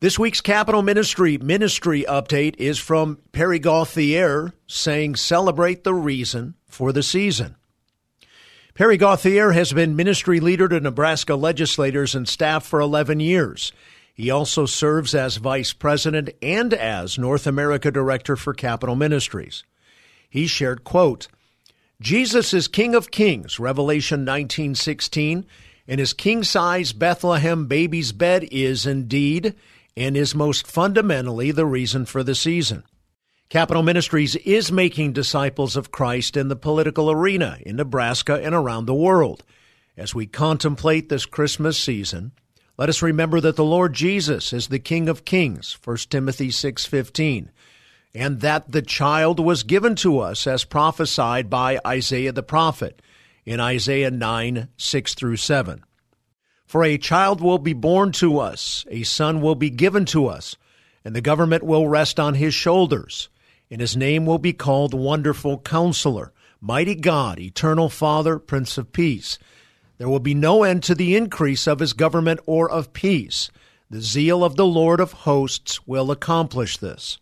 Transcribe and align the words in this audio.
This 0.00 0.18
week's 0.18 0.40
Capitol 0.40 0.80
Ministry 0.80 1.36
Ministry 1.36 2.06
update 2.08 2.56
is 2.56 2.78
from 2.78 3.18
Perry 3.32 3.58
Gauthier 3.58 4.54
saying, 4.66 5.16
Celebrate 5.16 5.84
the 5.84 5.92
reason 5.92 6.54
for 6.66 6.90
the 6.90 7.02
season. 7.02 7.56
Perry 8.72 8.96
Gauthier 8.96 9.50
has 9.50 9.74
been 9.74 9.94
ministry 9.94 10.40
leader 10.40 10.70
to 10.70 10.80
Nebraska 10.80 11.34
legislators 11.34 12.14
and 12.14 12.26
staff 12.26 12.64
for 12.64 12.80
11 12.80 13.20
years. 13.20 13.74
He 14.14 14.30
also 14.30 14.64
serves 14.64 15.14
as 15.14 15.36
vice 15.36 15.74
president 15.74 16.30
and 16.40 16.72
as 16.72 17.18
North 17.18 17.46
America 17.46 17.90
director 17.90 18.36
for 18.36 18.54
Capitol 18.54 18.96
Ministries. 18.96 19.64
He 20.30 20.46
shared, 20.46 20.82
quote, 20.82 21.28
Jesus 22.00 22.54
is 22.54 22.68
King 22.68 22.94
of 22.94 23.10
Kings, 23.10 23.60
Revelation 23.60 24.24
19:16, 24.24 25.44
and 25.86 26.00
his 26.00 26.14
king-size 26.14 26.94
Bethlehem 26.94 27.66
baby's 27.66 28.12
bed 28.12 28.48
is 28.50 28.86
indeed 28.86 29.54
and 30.00 30.16
is 30.16 30.34
most 30.34 30.66
fundamentally 30.66 31.50
the 31.50 31.66
reason 31.66 32.06
for 32.06 32.22
the 32.22 32.34
season. 32.34 32.82
Capitol 33.50 33.82
Ministries 33.82 34.34
is 34.34 34.72
making 34.72 35.12
disciples 35.12 35.76
of 35.76 35.92
Christ 35.92 36.38
in 36.38 36.48
the 36.48 36.56
political 36.56 37.10
arena 37.10 37.58
in 37.66 37.76
Nebraska 37.76 38.40
and 38.42 38.54
around 38.54 38.86
the 38.86 38.94
world. 38.94 39.44
As 39.98 40.14
we 40.14 40.26
contemplate 40.26 41.10
this 41.10 41.26
Christmas 41.26 41.76
season, 41.76 42.32
let 42.78 42.88
us 42.88 43.02
remember 43.02 43.42
that 43.42 43.56
the 43.56 43.64
Lord 43.64 43.92
Jesus 43.92 44.54
is 44.54 44.68
the 44.68 44.78
King 44.78 45.06
of 45.06 45.26
Kings, 45.26 45.76
1 45.84 46.08
Timothy 46.08 46.50
6:15, 46.50 47.50
and 48.14 48.40
that 48.40 48.72
the 48.72 48.80
child 48.80 49.38
was 49.38 49.64
given 49.64 49.94
to 49.96 50.20
us 50.20 50.46
as 50.46 50.64
prophesied 50.64 51.50
by 51.50 51.78
Isaiah 51.86 52.32
the 52.32 52.42
prophet 52.42 53.02
in 53.44 53.60
Isaiah 53.60 54.10
9, 54.10 54.68
6 54.78 55.14
through 55.14 55.36
7. 55.36 55.84
For 56.70 56.84
a 56.84 56.98
child 56.98 57.40
will 57.40 57.58
be 57.58 57.72
born 57.72 58.12
to 58.12 58.38
us, 58.38 58.86
a 58.88 59.02
son 59.02 59.40
will 59.40 59.56
be 59.56 59.70
given 59.70 60.04
to 60.06 60.28
us, 60.28 60.54
and 61.04 61.16
the 61.16 61.20
government 61.20 61.64
will 61.64 61.88
rest 61.88 62.20
on 62.20 62.34
his 62.34 62.54
shoulders 62.54 63.28
and 63.70 63.80
his 63.80 63.96
name 63.96 64.26
will 64.26 64.38
be 64.38 64.52
called 64.52 64.92
Wonderful 64.92 65.60
Counselor, 65.60 66.32
Mighty 66.60 66.96
God, 66.96 67.38
Eternal 67.38 67.88
Father, 67.88 68.38
Prince 68.38 68.76
of 68.76 68.92
Peace. 68.92 69.38
There 69.98 70.08
will 70.08 70.20
be 70.20 70.34
no 70.34 70.64
end 70.64 70.82
to 70.84 70.94
the 70.94 71.16
increase 71.16 71.66
of 71.66 71.78
his 71.78 71.92
government 71.92 72.40
or 72.46 72.68
of 72.68 72.92
peace. 72.92 73.50
The 73.88 74.00
zeal 74.00 74.42
of 74.42 74.56
the 74.56 74.66
Lord 74.66 74.98
of 74.98 75.12
hosts 75.12 75.86
will 75.86 76.10
accomplish 76.10 76.78
this. 76.78 77.18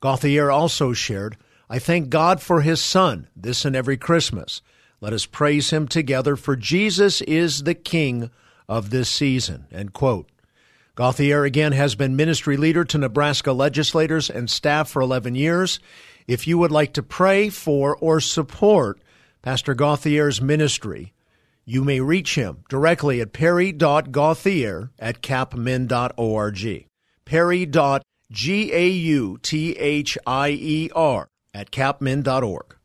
Gauthier 0.00 0.50
also 0.50 0.92
shared, 0.92 1.36
I 1.68 1.78
thank 1.78 2.08
God 2.08 2.40
for 2.40 2.62
his 2.62 2.82
Son, 2.82 3.28
this 3.36 3.64
and 3.64 3.76
every 3.76 3.96
Christmas. 3.96 4.62
Let 5.00 5.12
us 5.12 5.26
praise 5.26 5.70
him 5.70 5.86
together, 5.86 6.34
for 6.34 6.56
Jesus 6.56 7.20
is 7.22 7.64
the 7.64 7.74
King 7.74 8.30
of 8.68 8.90
this 8.90 9.08
season. 9.08 9.66
End 9.72 9.92
quote. 9.92 10.28
Gauthier 10.94 11.44
again 11.44 11.72
has 11.72 11.94
been 11.94 12.16
ministry 12.16 12.56
leader 12.56 12.84
to 12.84 12.98
Nebraska 12.98 13.52
legislators 13.52 14.28
and 14.28 14.50
staff 14.50 14.90
for 14.90 15.00
11 15.00 15.36
years. 15.36 15.78
If 16.26 16.46
you 16.46 16.58
would 16.58 16.72
like 16.72 16.92
to 16.94 17.02
pray 17.02 17.48
for 17.50 17.96
or 17.96 18.20
support 18.20 19.00
Pastor 19.40 19.74
Gauthier's 19.74 20.42
ministry, 20.42 21.12
you 21.64 21.84
may 21.84 22.00
reach 22.00 22.34
him 22.34 22.64
directly 22.68 23.20
at 23.20 23.32
perry.gauthier 23.32 24.90
at 24.98 25.22
capmin.org. 25.22 26.86
Perry.gauthier 27.24 28.00
at 31.54 31.70
capmin.org. 31.70 32.77